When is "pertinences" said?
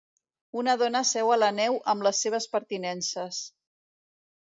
2.57-3.47